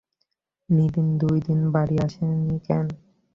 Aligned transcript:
নিতিন 0.69 1.07
দুই 1.21 1.37
দিন 1.47 1.59
বাড়ি 1.73 1.95
আসেনি 2.05 2.57
কেন? 2.67 2.85